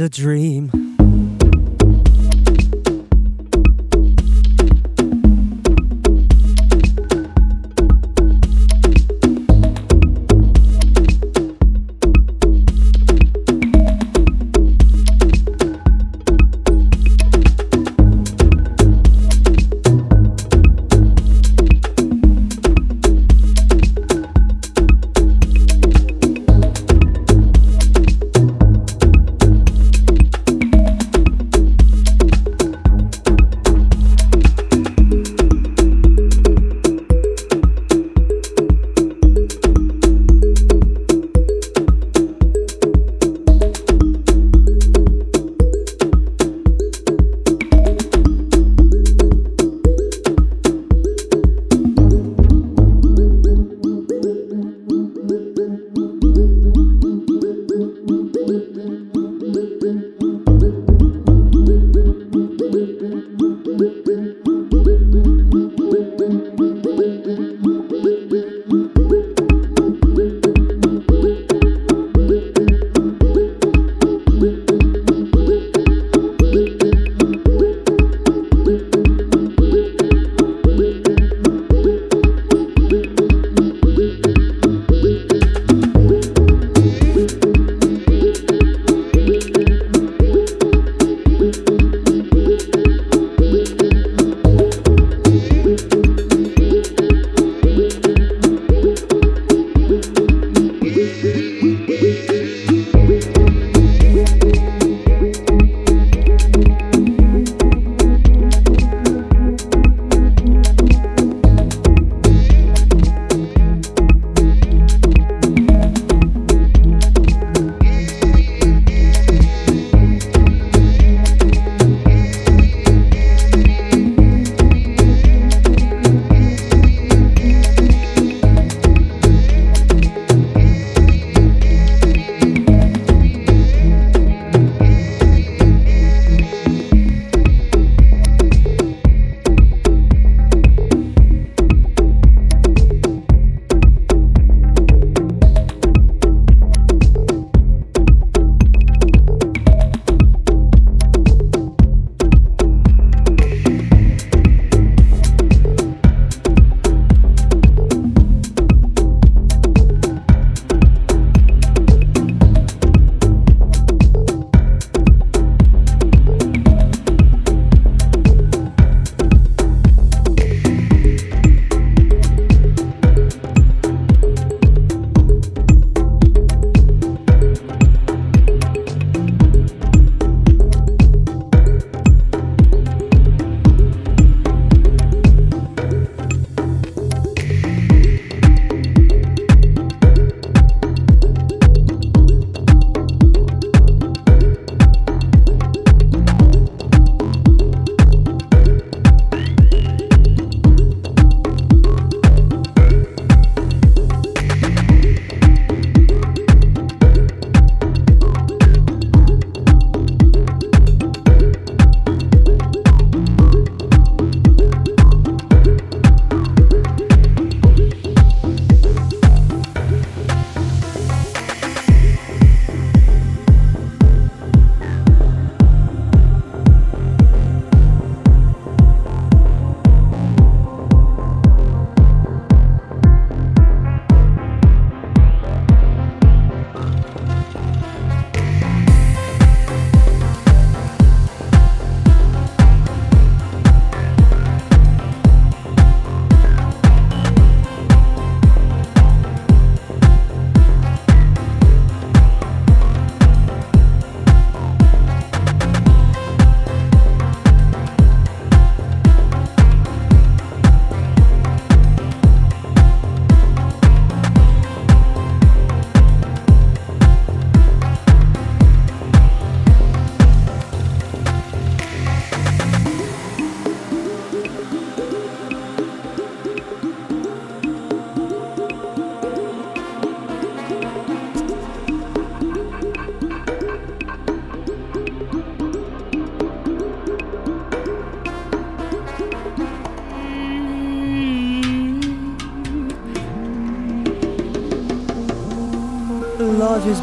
[0.00, 0.79] A dream.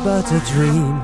[0.08, 0.97] But a dream.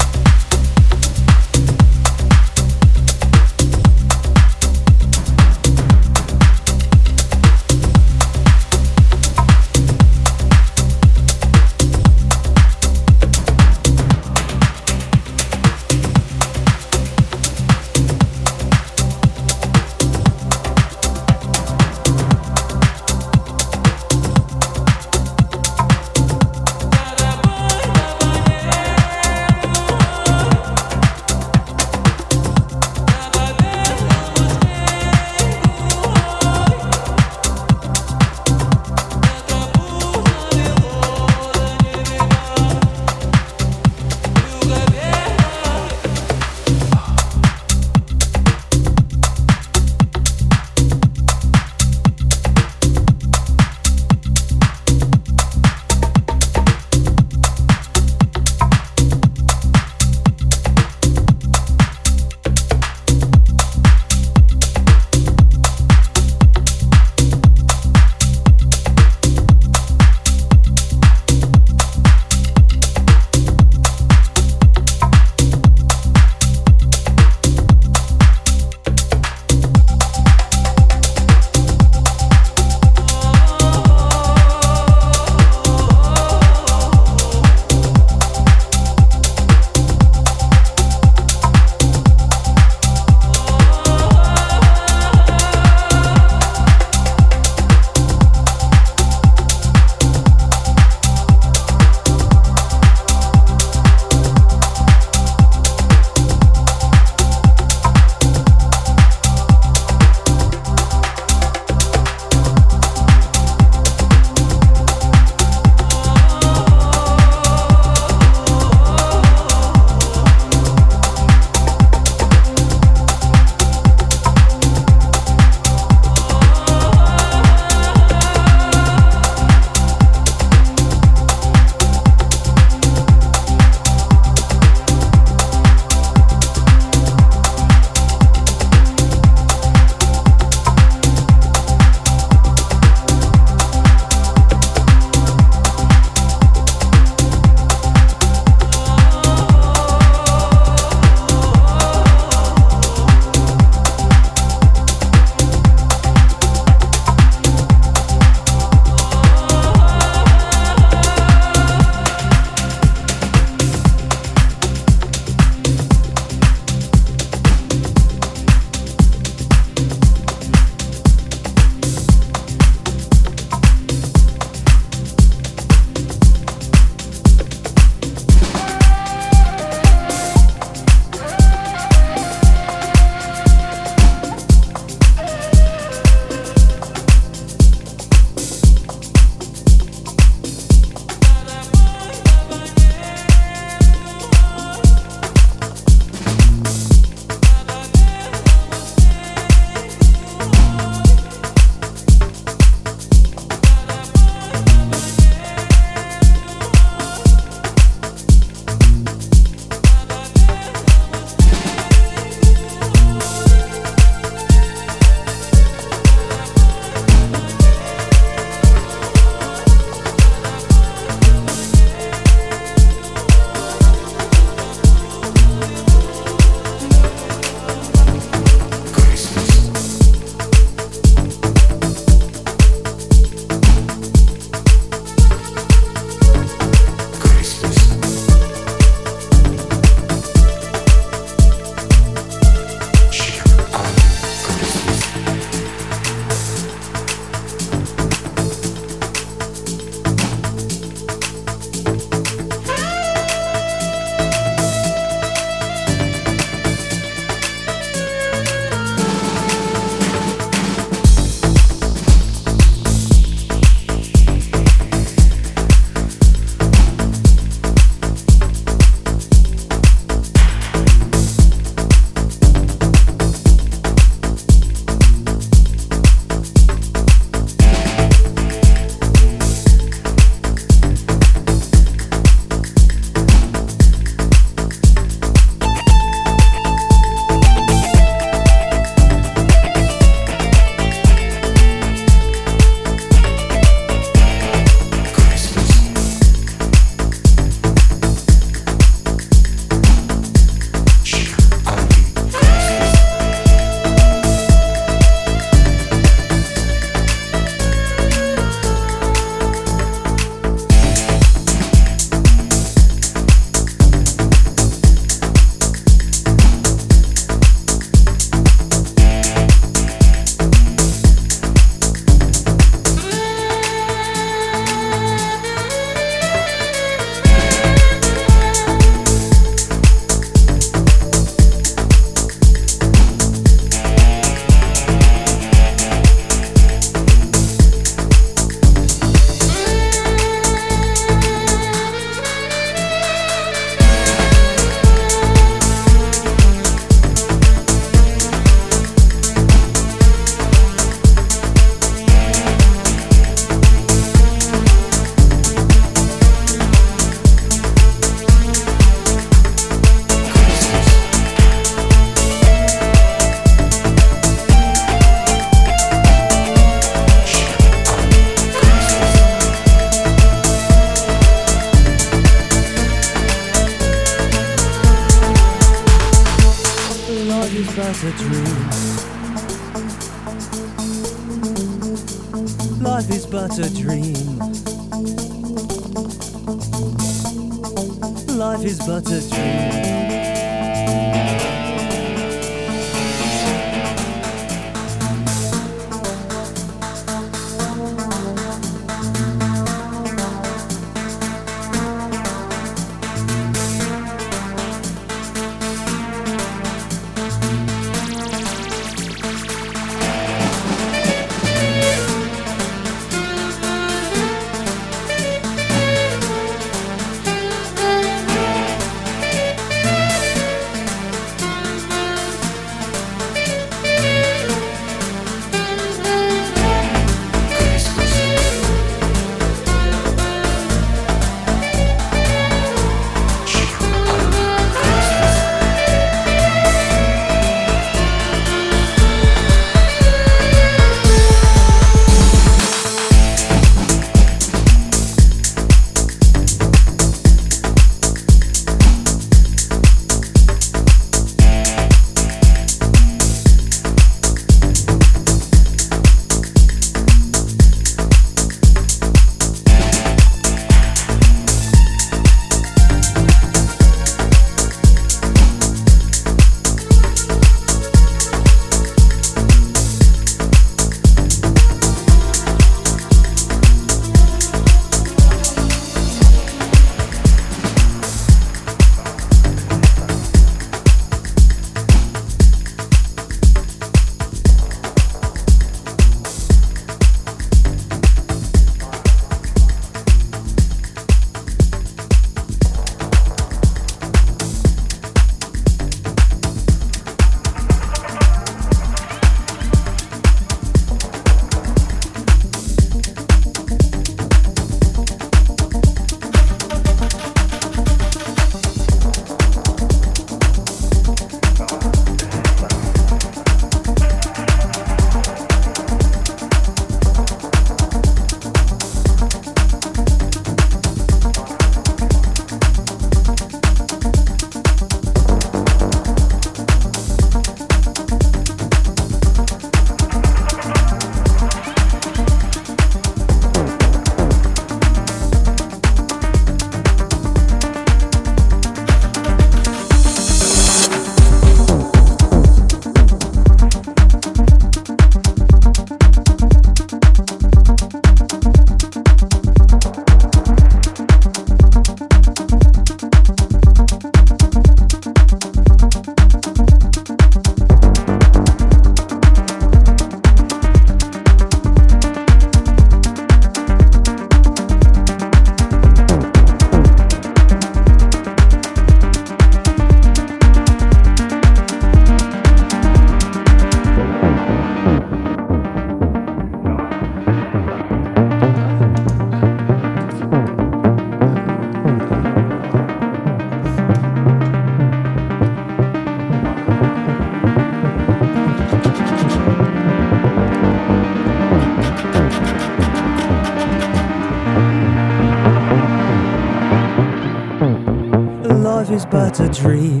[599.62, 600.00] Dream.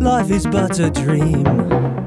[0.00, 2.03] Life is but a dream.